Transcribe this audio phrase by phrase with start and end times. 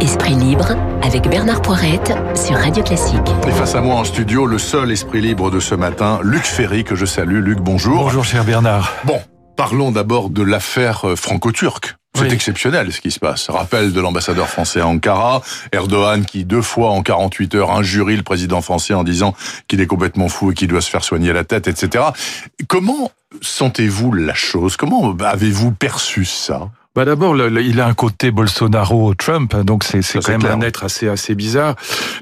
[0.00, 3.16] Esprit libre avec Bernard Poirette sur Radio Classique.
[3.48, 6.84] Et face à moi en studio, le seul esprit libre de ce matin, Luc Ferry,
[6.84, 7.42] que je salue.
[7.42, 8.04] Luc, bonjour.
[8.04, 8.92] Bonjour, cher Bernard.
[9.04, 9.20] Bon,
[9.56, 11.96] parlons d'abord de l'affaire euh, franco-turque.
[12.16, 13.50] C'est exceptionnel ce qui se passe.
[13.50, 15.42] Rappel de l'ambassadeur français à Ankara,
[15.72, 19.34] Erdogan qui deux fois en 48 heures injurie le président français en disant
[19.66, 22.04] qu'il est complètement fou et qu'il doit se faire soigner la tête, etc.
[22.68, 24.76] Comment sentez-vous la chose?
[24.76, 26.70] Comment avez-vous perçu ça?
[26.94, 31.08] Bah d'abord, il a un côté Bolsonaro-Trump, hein, donc c'est quand même un être assez
[31.08, 31.74] assez bizarre.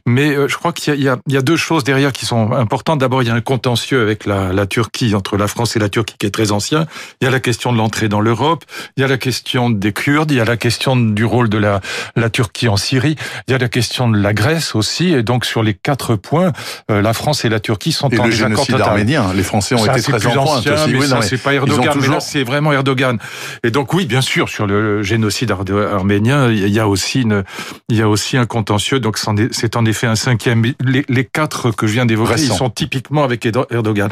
[0.07, 2.99] Mais euh, je crois qu'il y, y, y, a deux choses derrière qui sont importantes.
[2.99, 5.91] D'abord, il y a un contentieux avec la, la, Turquie, entre la France et la
[5.91, 6.87] Turquie, qui est très ancien.
[7.21, 8.65] Il y a la question de l'entrée dans l'Europe,
[8.97, 11.59] il y a la question des Kurdes, il y a la question du rôle de
[11.59, 11.83] la,
[12.17, 13.17] la Turquie en Syrie,
[13.49, 15.13] il y a la question de la Grèce aussi.
[15.13, 16.53] Et donc, sur les quatre points,
[16.91, 19.33] euh, la France et la Turquie sont et en le génocide arménien.
[19.35, 20.93] Les Français ont été très en pointe aussi.
[20.95, 23.19] Mais ça, c'est pas Erdogan, mais là, c'est vraiment Erdogan.
[23.65, 27.45] Et donc, oui, bien sûr, sur le génocide arménien, il y a aussi une,
[27.89, 29.01] il y a aussi un contentieux.
[29.01, 29.19] Donc
[29.51, 30.63] c'est en effet un cinquième.
[30.85, 34.11] Les, les quatre que je viens d'évoquer, ils sont typiquement avec Erdogan.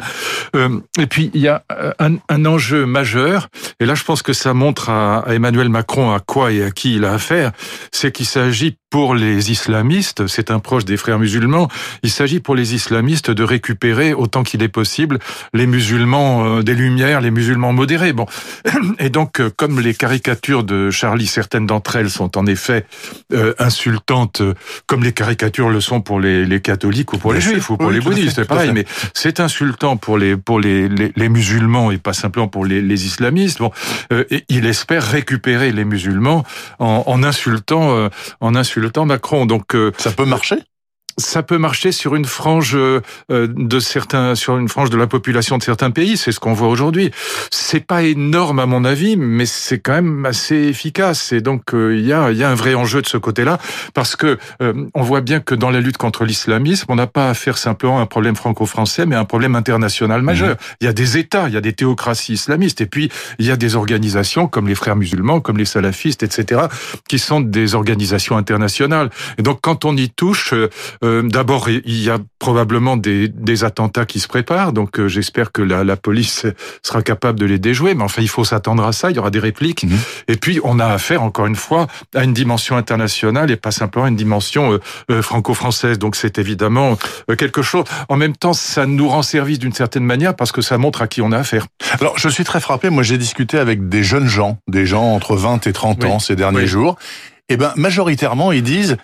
[0.55, 1.63] Euh, et puis il y a
[1.99, 3.47] un, un, enjeu majeur.
[3.79, 6.71] Et là, je pense que ça montre à, à Emmanuel Macron à quoi et à
[6.71, 7.51] qui il a affaire.
[7.91, 11.69] C'est qu'il s'agit pour les islamistes, c'est un proche des frères musulmans,
[12.03, 15.17] il s'agit pour les islamistes de récupérer autant qu'il est possible
[15.53, 18.11] les musulmans euh, des Lumières, les musulmans modérés.
[18.11, 18.25] Bon,
[18.99, 22.85] et donc euh, comme les caricatures de Charlie, certaines d'entre elles sont en effet
[23.31, 24.41] euh, insultantes,
[24.87, 27.91] comme les caricatures le sont pour les, les catholiques ou pour les juifs ou pour
[27.91, 28.71] les bouddhistes, c'est pareil.
[28.73, 32.81] Mais c'est insultant pour les pour les, les, les, musulmans et pas simplement pour les,
[32.81, 33.59] les islamistes.
[33.59, 33.71] Bon,
[34.11, 36.43] et il espère récupérer les musulmans
[36.79, 38.09] en, en insultant
[38.41, 39.45] en insultant le temps Macron.
[39.45, 40.57] Donc euh, ça peut marcher
[41.17, 45.57] ça peut marcher sur une frange euh, de certains, sur une frange de la population
[45.57, 46.17] de certains pays.
[46.17, 47.11] C'est ce qu'on voit aujourd'hui.
[47.51, 51.31] C'est pas énorme à mon avis, mais c'est quand même assez efficace.
[51.31, 53.59] Et donc euh, il y a, il y a un vrai enjeu de ce côté-là,
[53.93, 54.37] parce que
[54.93, 57.99] on voit bien que dans la lutte contre l'islamisme, on n'a pas à faire simplement
[57.99, 60.55] un problème franco-français, mais un problème international majeur.
[60.55, 60.75] Mmh.
[60.81, 63.51] Il y a des États, il y a des théocraties islamistes, et puis il y
[63.51, 66.61] a des organisations comme les Frères musulmans, comme les salafistes, etc.,
[67.07, 69.09] qui sont des organisations internationales.
[69.37, 70.53] Et donc quand on y touche
[71.03, 75.51] euh, D'abord, il y a probablement des, des, attentats qui se préparent, donc euh, j'espère
[75.51, 76.45] que la, la, police
[76.83, 77.93] sera capable de les déjouer.
[77.93, 79.09] Mais enfin, il faut s'attendre à ça.
[79.09, 79.83] Il y aura des répliques.
[79.83, 79.95] Mmh.
[80.27, 84.07] Et puis, on a affaire encore une fois à une dimension internationale et pas simplement
[84.07, 84.79] une dimension
[85.09, 85.99] euh, franco-française.
[85.99, 86.97] Donc, c'est évidemment
[87.37, 87.85] quelque chose.
[88.09, 91.07] En même temps, ça nous rend service d'une certaine manière parce que ça montre à
[91.07, 91.65] qui on a affaire.
[91.99, 92.89] Alors, je suis très frappé.
[92.89, 96.09] Moi, j'ai discuté avec des jeunes gens, des gens entre 20 et 30 oui.
[96.09, 96.67] ans ces derniers oui.
[96.67, 96.97] jours.
[97.49, 98.95] Eh ben, majoritairement, ils disent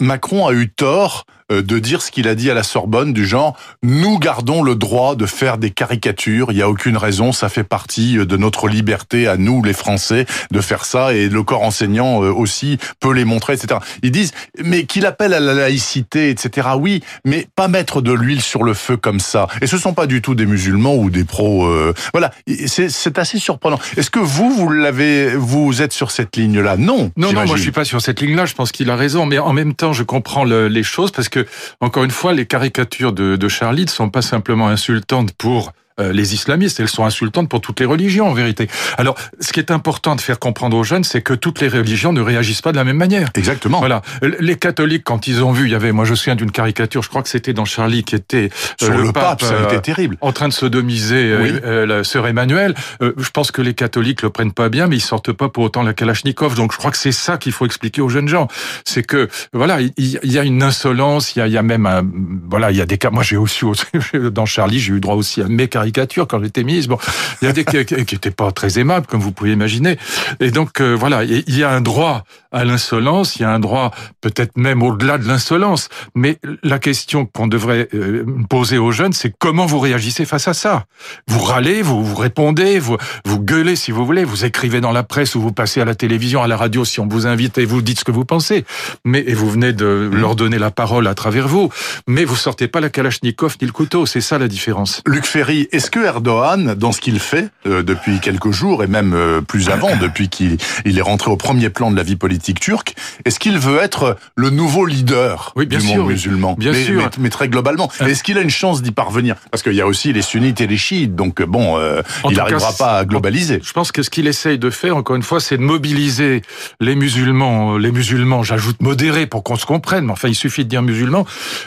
[0.00, 3.26] Macron a eu tort euh, de dire ce qu'il a dit à la Sorbonne du
[3.26, 7.48] genre nous gardons le droit de faire des caricatures, il n'y a aucune raison, ça
[7.48, 11.42] fait partie euh, de notre liberté à nous les Français de faire ça et le
[11.42, 13.80] corps enseignant aussi peut les montrer, etc.
[14.02, 14.32] Ils disent
[14.64, 16.68] mais qu'il appelle à la laïcité, etc.
[16.78, 19.48] Oui, mais pas mettre de l'huile sur le feu comme ça.
[19.60, 21.66] Et ce sont pas du tout des musulmans ou des pros.
[21.66, 21.94] Euh...
[22.12, 22.30] Voilà,
[22.66, 23.78] c'est assez surprenant.
[23.96, 26.76] Est-ce que vous vous l'avez, vous êtes sur cette ligne-là?
[26.76, 27.10] Non.
[27.16, 28.46] Non, non, moi je suis pas sur cette ligne-là.
[28.46, 31.28] Je pense qu'il a raison, mais en même temps je comprends le, les choses parce
[31.28, 31.46] que
[31.80, 36.12] encore une fois, les caricatures de, de Charlie ne sont pas simplement insultantes pour euh,
[36.12, 36.80] les islamistes.
[36.80, 38.68] Elles sont insultantes pour toutes les religions, en vérité.
[38.98, 42.12] Alors, ce qui est important de faire comprendre aux jeunes, c'est que toutes les religions
[42.12, 43.30] ne réagissent pas de la même manière.
[43.34, 43.78] Exactement.
[43.78, 44.02] Voilà.
[44.40, 47.02] Les catholiques, quand ils ont vu, il y avait, moi, je me souviens d'une caricature,
[47.02, 48.50] je crois que c'était dans Charlie, qui était
[48.82, 51.52] euh, Sur le, le pape, pape, ça été terrible, en train de sodomiser oui.
[51.64, 52.74] euh, la sœur Emmanuel.
[53.00, 55.82] je pense que les catholiques le prennent pas bien, mais ils sortent pas pour autant
[55.82, 56.54] la Kalachnikov.
[56.54, 58.48] Donc, je crois que c'est ça qu'il faut expliquer aux jeunes gens.
[58.84, 62.02] C'est que, voilà, il, y a une insolence, il y y a même un,
[62.48, 63.10] voilà, il y a des cas.
[63.10, 63.64] Moi, j'ai aussi
[64.14, 66.88] dans Charlie, j'ai eu droit aussi à mes caricatures quand j'étais mise.
[66.88, 66.98] Bon,
[67.40, 69.98] il y a des qui n'étaient pas très aimables, comme vous pouvez imaginer.
[70.40, 73.58] Et donc, euh, voilà, il y a un droit à l'insolence, il y a un
[73.58, 75.88] droit peut-être même au-delà de l'insolence.
[76.14, 80.54] Mais la question qu'on devrait euh, poser aux jeunes, c'est comment vous réagissez face à
[80.54, 80.84] ça?
[81.28, 85.02] Vous râlez, vous, vous répondez, vous, vous gueulez si vous voulez, vous écrivez dans la
[85.02, 87.64] presse ou vous passez à la télévision, à la radio si on vous invite et
[87.64, 88.64] vous dites ce que vous pensez.
[89.04, 90.16] Mais et vous venez de mmh.
[90.16, 91.70] leur donner la parole à travers vous.
[92.06, 94.04] Mais vous sortez pas la Kalachnikov ni le couteau.
[94.04, 95.02] C'est ça la différence.
[95.06, 99.14] Luc Ferry, est-ce que Erdogan, dans ce qu'il fait euh, depuis quelques jours et même
[99.14, 102.60] euh, plus avant, depuis qu'il il est rentré au premier plan de la vie politique
[102.60, 106.72] turque, est-ce qu'il veut être le nouveau leader oui, bien du sûr, monde musulman bien
[106.72, 107.02] mais, sûr.
[107.02, 107.90] Mais, mais, très globalement.
[108.00, 108.06] Euh.
[108.06, 109.36] Est-ce qu'il a une chance d'y parvenir?
[109.50, 112.72] Parce qu'il y a aussi les sunnites et les chiites, donc bon, euh, il n'arrivera
[112.72, 113.60] pas à globaliser.
[113.64, 116.42] Je pense que ce qu'il essaye de faire, encore une fois, c'est de mobiliser
[116.80, 120.68] les musulmans, les musulmans, j'ajoute modérés pour qu'on se comprenne, mais enfin, il suffit de
[120.68, 121.26] dire musulmans,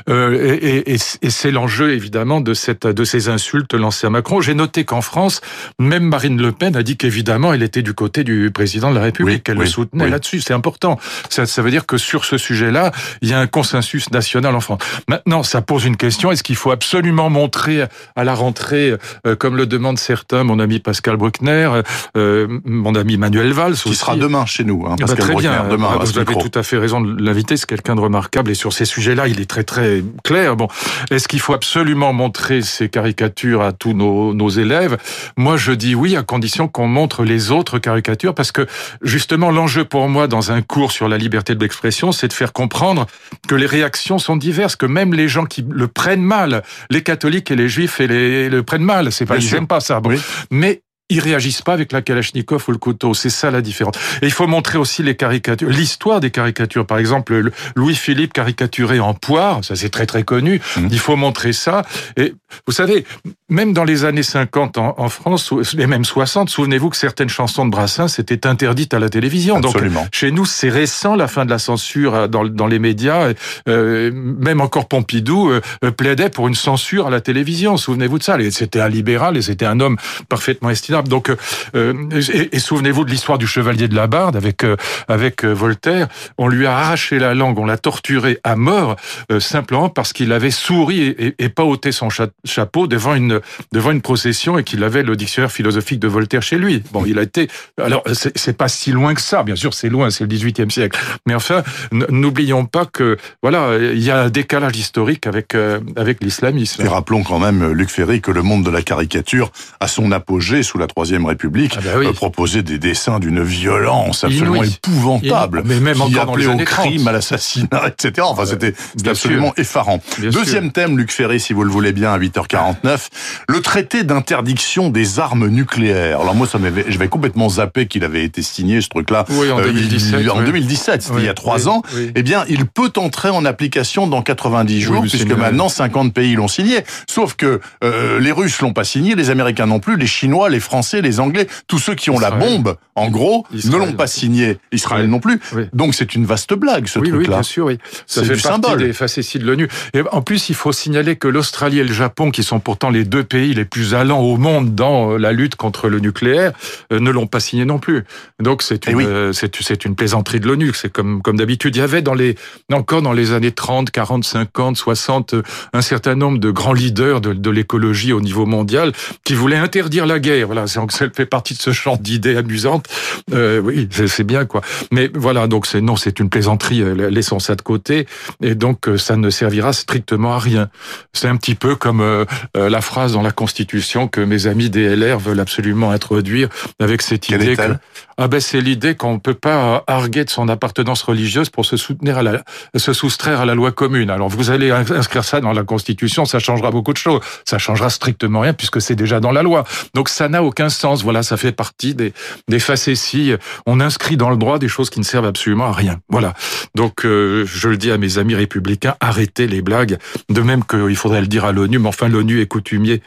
[0.10, 4.10] euh, et, et, et c'est l'enjeu évidemment de cette de ces insultes lancées penser à
[4.10, 4.42] Macron.
[4.42, 5.42] J'ai noté qu'en France,
[5.80, 9.02] même Marine Le Pen a dit qu'évidemment, elle était du côté du président de la
[9.02, 10.42] République, qu'elle le soutenait là-dessus.
[10.42, 11.00] C'est important.
[11.30, 14.60] Ça, ça veut dire que sur ce sujet-là, il y a un consensus national en
[14.60, 14.82] France.
[15.08, 16.32] Maintenant, ça pose une question.
[16.32, 18.96] Est-ce qu'il faut absolument montrer à la rentrée,
[19.26, 21.70] euh, comme le demandent certains, mon ami Pascal Bruckner,
[22.18, 25.50] euh, mon ami Manuel Valls, qui sera demain chez nous, hein, Pascal bah, très Bruckner,
[25.50, 25.70] bien.
[25.70, 25.90] demain.
[25.94, 27.56] Ah, vous avez tout à fait raison de l'inviter.
[27.56, 30.58] C'est quelqu'un de remarquable et sur ces sujets-là, il est très très clair.
[30.58, 30.68] Bon,
[31.12, 34.98] est-ce qu'il faut absolument montrer ces caricatures à tous nos, nos élèves
[35.38, 38.66] Moi, je dis oui, à condition qu'on montre les autres caricatures, parce que
[39.04, 43.06] justement, l'enjeu pour moi dans un cours sur la liberté d'expression, c'est de faire comprendre
[43.48, 47.52] que les réactions sont diverses, que même les gens qui le prennent mal, les catholiques
[47.52, 50.00] et les juifs et les, le prennent mal, c'est pas, ils n'aiment pas ça.
[50.00, 50.18] Bon.
[50.50, 53.14] Mais ils réagissent pas avec la Kalachnikov ou le couteau.
[53.14, 53.96] C'est ça la différence.
[54.22, 56.86] Et il faut montrer aussi les caricatures, l'histoire des caricatures.
[56.86, 60.62] Par exemple, Louis-Philippe caricaturé en poire, ça c'est très très connu.
[60.78, 60.88] Mmh.
[60.92, 61.84] Il faut montrer ça.
[62.18, 62.34] Et
[62.66, 63.06] vous savez,
[63.50, 67.66] même dans les années 50 en, en France, et même 60, souvenez-vous que certaines chansons
[67.66, 69.58] de Brassens étaient interdites à la télévision.
[69.58, 70.02] Absolument.
[70.02, 73.34] Donc chez nous, c'est récent la fin de la censure dans, dans les médias.
[73.68, 75.62] Euh, même encore Pompidou euh,
[75.92, 77.78] plaidait pour une censure à la télévision.
[77.78, 78.38] Souvenez-vous de ça.
[78.50, 79.98] C'était un libéral et c'était un homme
[80.30, 81.30] parfaitement estimé donc,
[81.76, 84.76] euh, et, et souvenez-vous de l'histoire du chevalier de la Barde avec euh,
[85.08, 86.08] avec euh, Voltaire.
[86.38, 88.96] On lui a arraché la langue, on l'a torturé à mort
[89.40, 92.10] simplement parce qu'il avait souri et, pas ôté son
[92.44, 93.40] chapeau devant une
[93.72, 96.84] devant une procession et qu'il avait le dictionnaire philosophique de Voltaire chez lui.
[96.92, 97.48] Bon, il a été.
[97.82, 99.44] Alors, c'est pas si loin que ça.
[99.44, 101.00] Bien sûr, c'est loin, c'est le XVIIIe siècle.
[101.26, 105.56] Mais enfin, n'oublions pas que voilà, il y a un décalage historique avec
[105.96, 106.84] avec l'islamisme.
[106.84, 110.64] Et rappelons quand même, Luc Ferry, que le monde de la caricature a son apogée
[110.64, 112.06] sous la la Troisième République, ah bah oui.
[112.08, 114.78] euh, proposait des dessins d'une violence absolument Inouï.
[114.84, 117.08] épouvantable, mais même qui appelait au crime, 30.
[117.08, 118.28] à l'assassinat, etc.
[118.30, 118.74] Enfin, c'était
[119.08, 119.60] absolument sûr.
[119.62, 120.02] effarant.
[120.20, 120.74] Bien Deuxième sûr.
[120.74, 123.08] thème, Luc Ferry, si vous le voulez bien, à 8h49,
[123.50, 126.22] le traité d'interdiction des armes nucléaires.
[126.22, 129.26] Alors moi, ça m'avait, j'avais complètement zappé qu'il avait été signé ce truc-là.
[129.30, 130.46] Oui, en Euh, il- 2017, en oui.
[130.46, 131.82] 2017, c'était il y a trois ans.
[132.16, 136.48] Eh bien, il peut entrer en application dans 90 jours, puisque maintenant 50 pays l'ont
[136.48, 136.80] signé.
[137.10, 140.60] Sauf que euh, les Russes l'ont pas signé, les Américains non plus, les Chinois, les
[140.60, 143.80] Français, les Anglais, tous ceux qui ont la bombe, en gros, Israël.
[143.82, 144.58] ne l'ont pas signé.
[144.72, 145.12] Israël Oui.
[145.12, 145.40] non plus.
[145.54, 145.64] Oui.
[145.74, 147.36] Donc c'est une vaste blague ce oui, oui, truc-là.
[147.38, 147.78] bien sûr, oui.
[148.08, 148.80] Ça fait du partie symbole.
[148.80, 149.68] des facéties de l'ONU.
[149.94, 153.04] Et en plus, il faut signaler que l'Australie et le Japon, qui sont pourtant les
[153.06, 156.52] deux pays les plus allants au monde dans euh, la lutte contre le nucléaire,
[156.94, 158.04] euh, ne l'ont pas signé non plus.
[158.42, 159.06] Donc c'est Eh une, oui.
[159.06, 160.72] euh, c'est une plaisanterie de l'ONU.
[160.74, 161.76] C'est comme comme d'habitude.
[161.76, 162.36] Il y avait dans les
[162.72, 165.42] encore dans les années 30, 40, 50, 60 euh,
[165.74, 168.92] un certain nombre de grands leaders de, de l'écologie au niveau mondial
[169.24, 170.48] qui voulaient interdire la guerre.
[170.48, 172.88] Voilà, c'est ça fait partie de ce genre d'idées amusantes.
[173.34, 174.62] Euh, oui, c'est bien quoi.
[174.92, 176.82] Mais voilà, donc c'est non, c'est une plaisanterie.
[176.82, 178.08] euh, Laissons ça de côté.
[178.42, 180.70] Et donc euh, ça ne servira strictement à rien.
[181.14, 182.26] C'est un petit peu comme euh,
[182.56, 187.22] la phrase dans la Constitution que mes amis des LR veulent absolument introduire avec cette
[187.22, 187.74] Quelle idée que
[188.18, 191.76] ah ben c'est l'idée qu'on ne peut pas arguer de son appartenance religieuse pour se
[191.76, 192.44] soutenir à la,
[192.78, 194.10] se soustraire à la loi commune.
[194.10, 197.20] Alors vous allez inscrire ça dans la Constitution, ça changera beaucoup de choses.
[197.44, 199.66] Ça changera strictement rien puisque c'est déjà dans la loi.
[199.94, 201.04] Donc ça n'a aucun sens.
[201.04, 202.14] Voilà, ça fait partie des,
[202.48, 203.34] des facéties.
[203.66, 206.00] On inscrit dans le droit des choses qui ne servent absolument à rien.
[206.10, 206.34] Voilà.
[206.76, 209.98] Donc euh, je le dis à mes amis républicains, arrêtez les blagues.
[210.30, 213.02] De même qu'il faudrait le dire à l'ONU, mais enfin l'ONU est coutumier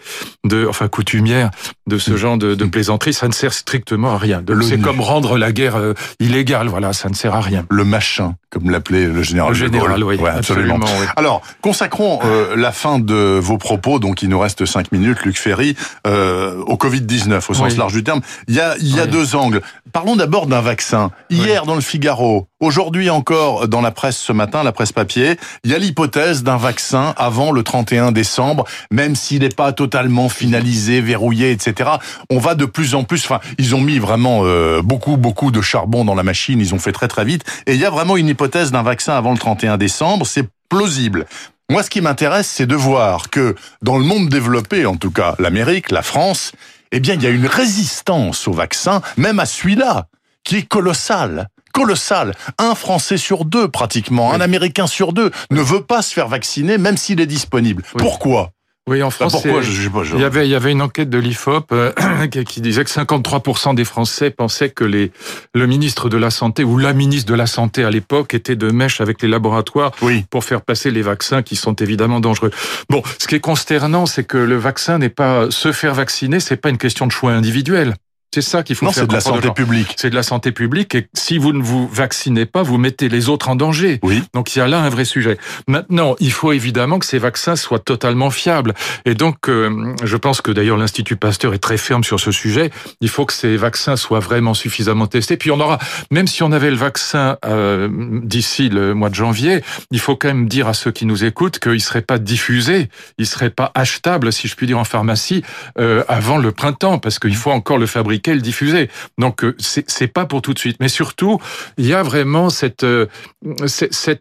[0.44, 1.50] de, enfin coutumière
[1.88, 3.12] de ce genre de, de plaisanterie.
[3.12, 4.42] Ça ne sert strictement à rien.
[4.62, 6.68] C'est comme rendre la guerre euh, illégale.
[6.68, 7.64] Voilà, ça ne sert à rien.
[7.70, 9.50] Le machin, comme l'appelait le général.
[9.50, 10.76] Le général, oui, Ouais, absolument.
[10.76, 11.06] absolument, oui.
[11.16, 15.38] Alors, consacrons euh, la fin de vos propos, donc il nous reste cinq minutes, Luc
[15.38, 15.74] Ferry,
[16.06, 17.76] euh, au Covid-19, au sens Oui.
[17.78, 18.20] large du terme.
[18.48, 19.60] Il y a, il y a deux angles.
[19.92, 21.10] Parlons d'abord d'un vaccin.
[21.30, 25.70] Hier, dans le Figaro, aujourd'hui encore dans la presse ce matin, la presse papier, il
[25.70, 31.00] y a l'hypothèse d'un vaccin avant le 31 décembre, même s'il n'est pas totalement finalisé,
[31.00, 31.90] verrouillé, etc.
[32.30, 35.60] On va de plus en plus, enfin, ils ont mis vraiment euh, beaucoup, beaucoup de
[35.60, 38.16] charbon dans la machine, ils ont fait très très vite, et il y a vraiment
[38.16, 41.26] une hypothèse d'un vaccin avant le 31 décembre, c'est plausible.
[41.70, 45.34] Moi, ce qui m'intéresse, c'est de voir que dans le monde développé, en tout cas
[45.38, 46.52] l'Amérique, la France,
[46.92, 50.06] eh bien, il y a une résistance au vaccin, même à celui-là,
[50.44, 51.48] qui est colossale.
[51.72, 52.34] Colossale.
[52.58, 54.40] Un Français sur deux, pratiquement, un.
[54.40, 57.82] Américain sur deux, ne veut pas se faire vacciner, même s'il est disponible.
[57.94, 57.98] Oui.
[58.00, 58.50] Pourquoi?
[58.88, 59.60] Oui, en Bah, France, Pourquoi?
[59.60, 61.92] je, je je- Il y avait, il y avait une enquête de l'IFOP euh,
[62.32, 65.12] qui- qui disait que 53% des Français pensaient que les,
[65.54, 68.70] le ministre de la Santé ou la ministre de la Santé à l'époque était de
[68.70, 70.24] mèche avec les laboratoires Oui.
[70.30, 72.50] pour faire passer les vaccins qui sont évidemment dangereux.
[72.88, 76.56] Bon, ce qui est consternant, c'est que le vaccin n'est pas se faire vacciner, c'est
[76.56, 77.94] pas une question de choix individuel.
[78.34, 79.04] C'est ça qu'il faut non, faire.
[79.04, 79.94] c'est de la santé publique.
[79.96, 83.30] C'est de la santé publique et si vous ne vous vaccinez pas, vous mettez les
[83.30, 84.00] autres en danger.
[84.02, 84.22] Oui.
[84.34, 85.38] Donc il y a là un vrai sujet.
[85.66, 88.74] Maintenant, il faut évidemment que ces vaccins soient totalement fiables.
[89.06, 92.70] Et donc, euh, je pense que d'ailleurs l'Institut Pasteur est très ferme sur ce sujet.
[93.00, 95.38] Il faut que ces vaccins soient vraiment suffisamment testés.
[95.38, 95.78] Puis on aura,
[96.10, 97.88] même si on avait le vaccin euh,
[98.22, 101.60] d'ici le mois de janvier, il faut quand même dire à ceux qui nous écoutent
[101.60, 105.42] qu'il serait pas diffusé, il serait pas achetable, si je puis dire, en pharmacie
[105.78, 108.88] euh, avant le printemps, parce qu'il faut encore le fabriquer le diffuser.
[109.18, 110.76] Donc euh, c'est pas pour tout de suite.
[110.80, 111.38] Mais surtout,
[111.76, 113.06] il y a vraiment cette, euh,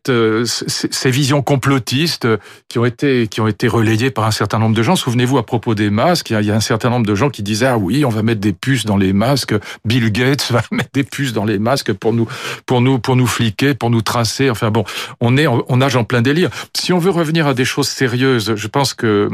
[0.10, 2.27] euh, ces visions complotistes
[2.70, 4.96] qui ont été qui ont été relayées par un certain nombre de gens.
[4.96, 7.68] Souvenez-vous à propos des masques, il y a un certain nombre de gens qui disaient
[7.68, 9.56] ah oui, on va mettre des puces dans les masques.
[9.86, 12.27] Bill Gates va mettre des puces dans les masques pour nous
[12.66, 14.50] pour nous pour nous fliquer, pour nous tracer.
[14.50, 14.84] Enfin bon,
[15.20, 16.50] on est on nage en plein délire.
[16.75, 19.30] Si on veut revenir à des choses sérieuses, je pense que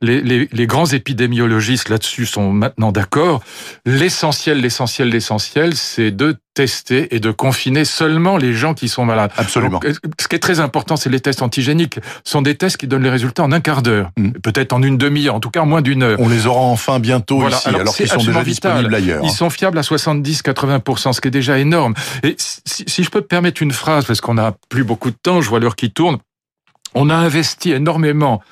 [0.00, 3.42] les, les grands épidémiologistes là-dessus sont maintenant d'accord
[3.98, 9.30] l'essentiel, l'essentiel, l'essentiel, c'est de tester et de confiner seulement les gens qui sont malades.
[9.36, 9.78] Absolument.
[9.78, 9.86] Donc,
[10.20, 12.00] ce qui est très important, c'est les tests antigéniques.
[12.24, 14.30] Ce sont des tests qui donnent les résultats en un quart d'heure, mm.
[14.42, 16.18] peut-être en une demi-heure, en tout cas en moins d'une heure.
[16.20, 19.20] On les aura enfin bientôt ici, alors, qu'ils sont déjà disponibles ailleurs.
[19.24, 21.94] Ils sont fiables à 70-80%, ce qui est déjà énorme.
[22.22, 25.16] Et si, si je peux me permettre une phrase, parce qu'on n'a plus beaucoup de
[25.20, 26.18] temps, je vois l'heure qui tourne,
[26.94, 28.42] on a investi énormément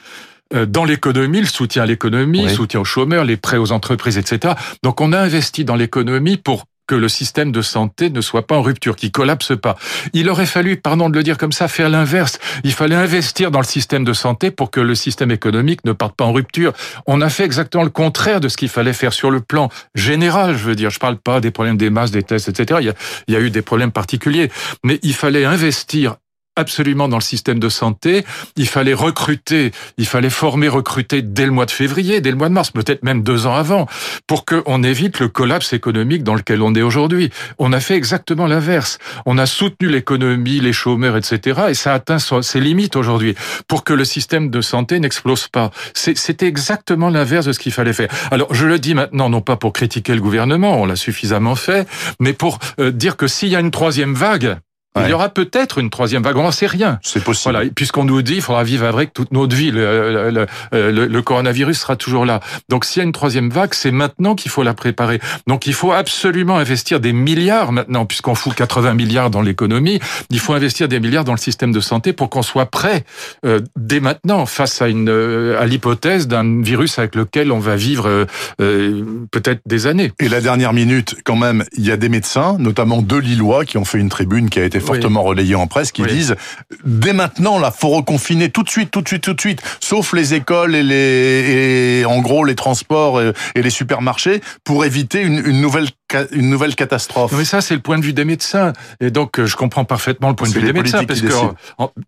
[0.55, 4.55] dans l'économie, le soutien à l'économie, le soutien aux chômeurs, les prêts aux entreprises, etc.
[4.83, 8.57] Donc on a investi dans l'économie pour que le système de santé ne soit pas
[8.57, 9.77] en rupture, qu'il collapse pas.
[10.13, 12.39] Il aurait fallu, pardon de le dire comme ça, faire l'inverse.
[12.65, 16.15] Il fallait investir dans le système de santé pour que le système économique ne parte
[16.15, 16.73] pas en rupture.
[17.07, 20.57] On a fait exactement le contraire de ce qu'il fallait faire sur le plan général,
[20.57, 20.91] je veux dire.
[20.91, 22.79] Je parle pas des problèmes des masses, des tests, etc.
[22.81, 22.95] Il y a,
[23.27, 24.51] il y a eu des problèmes particuliers.
[24.85, 26.17] Mais il fallait investir
[26.57, 28.25] absolument dans le système de santé.
[28.57, 32.49] Il fallait recruter, il fallait former, recruter dès le mois de février, dès le mois
[32.49, 33.87] de mars, peut-être même deux ans avant,
[34.27, 37.31] pour qu'on évite le collapse économique dans lequel on est aujourd'hui.
[37.59, 38.99] On a fait exactement l'inverse.
[39.27, 41.61] On a soutenu l'économie, les chômeurs, etc.
[41.69, 43.35] Et ça atteint ses limites aujourd'hui
[43.69, 45.71] pour que le système de santé n'explose pas.
[45.95, 48.09] C'était exactement l'inverse de ce qu'il fallait faire.
[48.31, 51.89] Alors, je le dis maintenant, non pas pour critiquer le gouvernement, on l'a suffisamment fait,
[52.21, 54.57] mais pour euh, dire que s'il y a une troisième vague,
[55.05, 56.99] il y aura peut-être une troisième vague, on n'en sait rien.
[57.03, 57.55] C'est possible.
[57.55, 59.71] Voilà, puisqu'on nous dit qu'il faudra vivre avec toute notre vie.
[59.71, 62.41] Le, le, le, le, coronavirus sera toujours là.
[62.69, 65.21] Donc s'il y a une troisième vague, c'est maintenant qu'il faut la préparer.
[65.47, 70.01] Donc il faut absolument investir des milliards maintenant, puisqu'on fout 80 milliards dans l'économie.
[70.31, 73.05] Il faut investir des milliards dans le système de santé pour qu'on soit prêt
[73.45, 77.77] euh, dès maintenant face à une euh, à l'hypothèse d'un virus avec lequel on va
[77.77, 78.25] vivre euh,
[78.61, 80.13] euh, peut-être des années.
[80.21, 83.79] Et la dernière minute, quand même, il y a des médecins, notamment deux Lillois, qui
[83.79, 86.37] ont fait une tribune qui a été fortement relayé en presse, qui disent
[86.85, 90.13] dès maintenant là, faut reconfiner tout de suite, tout de suite, tout de suite, sauf
[90.13, 95.43] les écoles et les et en gros les transports et, les supermarchés pour éviter une,
[95.45, 95.89] une nouvelle
[96.31, 97.33] une nouvelle catastrophe.
[97.37, 98.73] Mais ça, c'est le point de vue des médecins.
[99.01, 101.05] Et donc, euh, je comprends parfaitement le point de vue des médecins.
[101.05, 101.33] Parce que,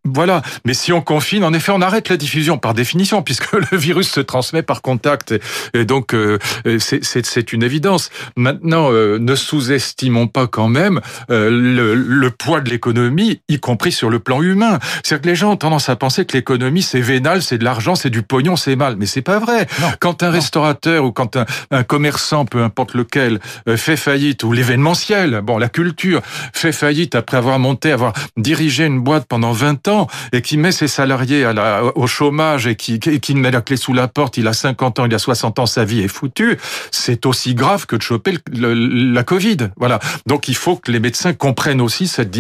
[0.05, 0.43] voilà.
[0.65, 4.11] Mais si on confine, en effet, on arrête la diffusion par définition, puisque le virus
[4.11, 5.35] se transmet par contact.
[5.75, 6.39] Et donc, euh,
[6.79, 8.11] c'est une évidence.
[8.37, 14.11] Maintenant, euh, ne sous-estimons pas quand même le, le poids de l'économie, y compris sur
[14.11, 14.79] le plan humain.
[15.03, 17.95] C'est-à-dire que les gens ont tendance à penser que l'économie, c'est vénal, c'est de l'argent,
[17.95, 18.97] c'est du pognon, c'est mal.
[18.97, 19.67] Mais c'est pas vrai.
[20.01, 23.41] Quand un restaurateur ou quand un, un commerçant, peu importe lequel,
[23.77, 26.21] fait faillite, ou l'événementiel, bon, la culture,
[26.53, 30.73] fait faillite après avoir monté, avoir dirigé une boîte pendant 20 ans, et qui met
[30.73, 34.09] ses salariés à la, au chômage, et qui, et qui met la clé sous la
[34.09, 36.59] porte, il a 50 ans, il a 60 ans, sa vie est foutue,
[36.91, 39.71] c'est aussi grave que de choper la Covid.
[39.77, 39.99] Voilà.
[40.27, 42.31] Donc il faut que les médecins comprennent aussi cette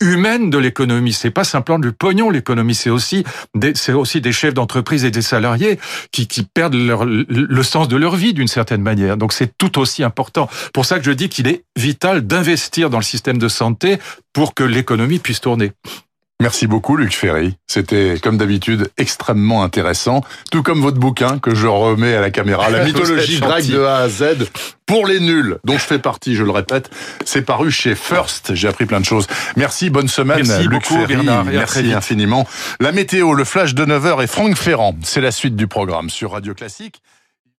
[0.00, 1.12] humaine de l'économie.
[1.12, 5.10] C'est pas simplement du pognon, l'économie, c'est aussi des, c'est aussi des chefs d'entreprise et
[5.10, 5.78] des salariés
[6.12, 9.16] qui, qui perdent le sens de leur vie d'une certaine manière.
[9.16, 12.98] Donc c'est tout aussi important pour ça que je dis qu'il est vital d'investir dans
[12.98, 13.98] le système de santé
[14.32, 15.72] pour que l'économie puisse tourner.
[16.40, 17.56] Merci beaucoup Luc Ferry.
[17.66, 22.70] C'était comme d'habitude extrêmement intéressant, tout comme votre bouquin que je remets à la caméra,
[22.70, 24.48] La mythologie grecque de A à Z
[24.86, 26.90] pour les nuls, dont je fais partie, je le répète.
[27.26, 28.54] C'est paru chez First.
[28.54, 29.26] J'ai appris plein de choses.
[29.56, 31.14] Merci, bonne semaine merci Luc beaucoup, Ferry.
[31.14, 32.48] Bernard, merci infiniment.
[32.80, 34.96] La météo, le flash de 9h et Franck Ferrand.
[35.02, 37.02] C'est la suite du programme sur Radio Classique.